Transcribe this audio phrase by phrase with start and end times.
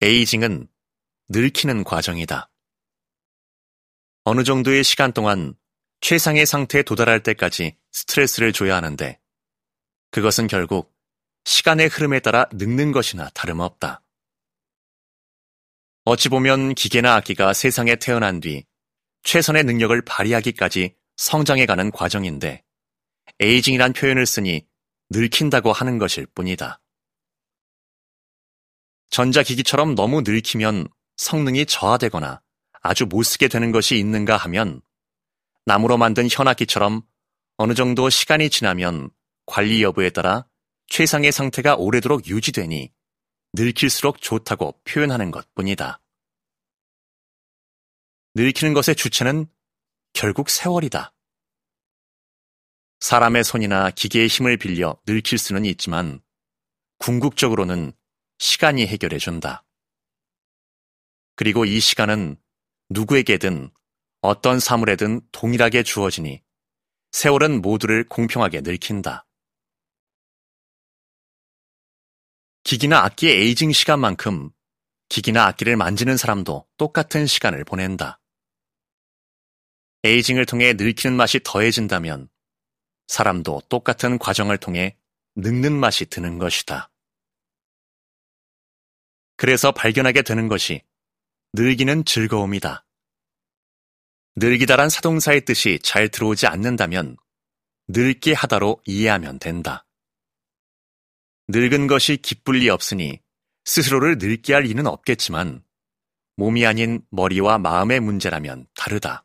[0.00, 0.68] 에이징은
[1.28, 2.50] 늙히는 과정이다.
[4.22, 5.54] 어느 정도의 시간 동안
[6.00, 9.18] 최상의 상태에 도달할 때까지 스트레스를 줘야 하는데
[10.12, 10.94] 그것은 결국
[11.44, 14.04] 시간의 흐름에 따라 늙는 것이나 다름없다.
[16.04, 18.64] 어찌 보면 기계나 악기가 세상에 태어난 뒤
[19.24, 22.62] 최선의 능력을 발휘하기까지 성장해가는 과정인데
[23.40, 24.64] 에이징이란 표현을 쓰니
[25.10, 26.80] 늙힌다고 하는 것일 뿐이다.
[29.10, 32.40] 전자기기처럼 너무 늙히면 성능이 저하되거나
[32.80, 34.80] 아주 못 쓰게 되는 것이 있는가 하면
[35.64, 37.02] 나무로 만든 현악기처럼
[37.56, 39.10] 어느 정도 시간이 지나면
[39.46, 40.46] 관리 여부에 따라
[40.86, 42.92] 최상의 상태가 오래도록 유지되니
[43.54, 46.00] 늙힐수록 좋다고 표현하는 것 뿐이다.
[48.34, 49.46] 늙히는 것의 주체는
[50.12, 51.12] 결국 세월이다.
[53.00, 56.20] 사람의 손이나 기계의 힘을 빌려 늙힐 수는 있지만
[56.98, 57.92] 궁극적으로는
[58.38, 59.64] 시간이 해결해 준다.
[61.36, 62.36] 그리고 이 시간은
[62.90, 63.70] 누구에게든
[64.20, 66.42] 어떤 사물에든 동일하게 주어지니
[67.12, 69.26] 세월은 모두를 공평하게 늙힌다.
[72.64, 74.50] 기기나 악기의 에이징 시간만큼
[75.08, 78.20] 기기나 악기를 만지는 사람도 똑같은 시간을 보낸다.
[80.04, 82.28] 에이징을 통해 늙히는 맛이 더해진다면
[83.06, 84.96] 사람도 똑같은 과정을 통해
[85.36, 86.90] 늙는 맛이 드는 것이다.
[89.38, 90.82] 그래서 발견하게 되는 것이
[91.54, 92.84] 늙기는 즐거움이다.
[94.36, 97.16] 늙이다란 사동사의 뜻이 잘 들어오지 않는다면
[97.88, 99.86] 늙게 하다로 이해하면 된다.
[101.48, 103.22] 늙은 것이 기쁠 리 없으니
[103.64, 105.64] 스스로를 늙게 할 이는 없겠지만
[106.36, 109.24] 몸이 아닌 머리와 마음의 문제라면 다르다.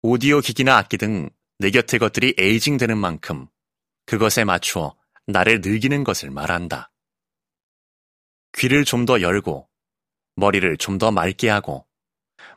[0.00, 1.28] 오디오 기기나 악기 등
[1.60, 3.46] 내 곁의 것들이 에이징 되는 만큼
[4.06, 6.90] 그것에 맞추어 나를 늙이는 것을 말한다.
[8.60, 9.68] 귀를 좀 더 열고
[10.36, 11.86] 머리를 좀 더 맑게 하고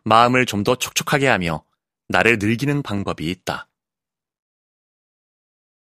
[0.04, 1.66] 마음을 좀 더 촉촉하게 하며
[2.10, 3.70] 나를 늙이는 방법이 있다.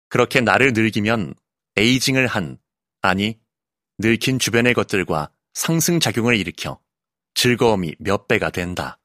[0.09, 1.33] 그렇게 나를 늙이면
[1.77, 2.59] 에이징을 한,
[3.01, 3.39] 아니,
[3.97, 6.79] 늙힌 주변의 것들과 상승작용을 일으켜
[7.33, 8.99] 즐거움이 몇 배가 된다.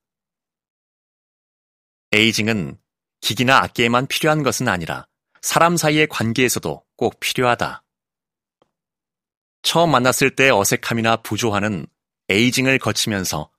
[2.13, 2.79] 에이징은
[3.21, 5.07] 기기나 악기에만 필요한 것은 아니라
[5.41, 7.86] 사람 사이의 관계에서도 꼭 필요하다.
[9.77, 11.87] 처음 만났을 때 어색함이나 부조화는
[12.31, 13.51] 에이징을 거치면서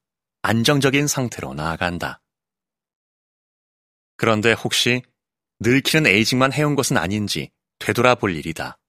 [0.42, 2.24] 안정적인 상태로 나아간다.
[4.16, 5.04] 그런데 혹시
[5.60, 8.80] 늙히는 에이징만 해온 것은 아닌지 되돌아볼 일이다.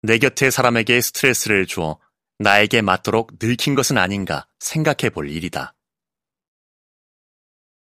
[0.00, 2.00] 내 곁의 사람에게 스트레스를 주어
[2.38, 5.74] 나에게 맞도록 늙힌 것은 아닌가 생각해 볼 일이다.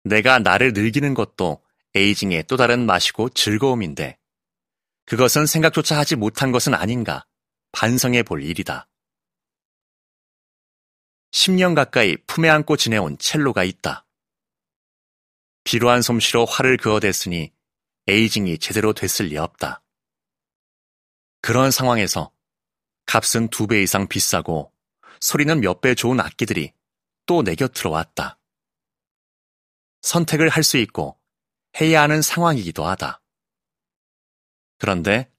[0.06, 1.64] 내가 나를 늙이는 것도
[1.94, 4.18] 에이징의 또 다른 맛이고 즐거움인데
[5.06, 7.28] 그것은 생각조차 하지 못한 것은 아닌가
[7.76, 8.88] 반성해 볼 일이다.
[11.32, 14.06] 10년 가까이 품에 안고 지내온 첼로가 있다.
[15.66, 17.52] 비로한 솜씨로 활을 그어댔으니
[18.08, 19.84] 에이징이 제대로 됐을 리 없다.
[21.42, 22.32] 그런 상황에서
[23.06, 24.72] 값은 두 배 이상 비싸고
[25.20, 26.72] 소리는 몇 배 좋은 악기들이
[27.26, 28.40] 또 내 곁으로 왔다.
[30.02, 31.20] 선택을 할 수 있고
[31.82, 33.22] 해야 하는 상황이기도 하다.
[34.78, 35.30] 그런데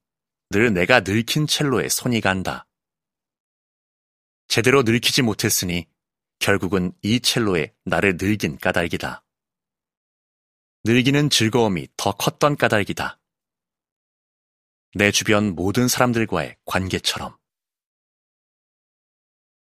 [0.51, 2.67] 늘 내가 늙힌 첼로에 손이 간다.
[4.49, 5.87] 제대로 늙히지 못했으니
[6.39, 9.25] 결국은 이 첼로에 나를 늙인 까닭이다.
[10.85, 13.19] 늙이는 즐거움이 더 컸던 까닭이다.
[14.95, 17.37] 내 주변 모든 사람들과의 관계처럼.